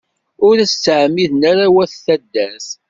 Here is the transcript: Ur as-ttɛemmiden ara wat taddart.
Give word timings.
Ur 0.47 0.55
as-ttɛemmiden 0.63 1.41
ara 1.51 1.65
wat 1.73 1.91
taddart. 2.05 2.67